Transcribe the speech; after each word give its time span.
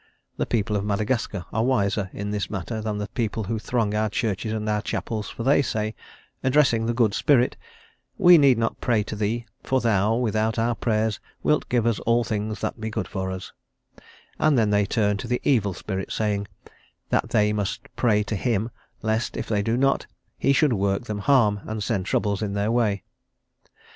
The 0.37 0.47
people 0.47 0.75
of 0.75 0.83
Madagascar 0.83 1.45
are 1.53 1.63
wiser, 1.63 2.09
in 2.11 2.31
this 2.31 2.49
matter 2.49 2.81
than 2.81 2.97
the 2.97 3.07
people 3.09 3.43
who 3.43 3.59
throng 3.59 3.93
our 3.93 4.09
churches 4.09 4.51
and 4.51 4.67
our 4.67 4.81
chapels, 4.81 5.29
for 5.29 5.43
they 5.43 5.61
say, 5.61 5.93
addressing 6.43 6.87
the 6.87 6.95
good 6.95 7.13
Spirit, 7.13 7.55
"We 8.17 8.39
need 8.39 8.57
not 8.57 8.81
pray 8.81 9.03
to 9.03 9.15
thee, 9.15 9.45
for 9.61 9.79
thou, 9.79 10.15
without 10.15 10.57
our 10.57 10.73
prayers, 10.73 11.19
wilt 11.43 11.69
give 11.69 11.85
us 11.85 11.99
all 11.99 12.23
things 12.23 12.61
that 12.61 12.81
be 12.81 12.89
good 12.89 13.07
for 13.07 13.29
us;" 13.29 13.51
and 14.39 14.57
then 14.57 14.71
they 14.71 14.87
turn 14.87 15.17
to 15.17 15.27
the 15.27 15.39
evil 15.43 15.75
Spirit, 15.75 16.11
saying, 16.11 16.47
that 17.09 17.29
they 17.29 17.53
must 17.53 17.81
pray 17.95 18.23
to 18.23 18.35
him 18.35 18.71
lest, 19.03 19.37
if 19.37 19.45
they 19.47 19.61
do 19.61 19.77
not, 19.77 20.07
he 20.39 20.51
should 20.51 20.73
work 20.73 21.03
them 21.03 21.19
harm, 21.19 21.61
and 21.65 21.83
send 21.83 22.07
troubles 22.07 22.41
in 22.41 22.53
their 22.53 22.71
way. 22.71 23.03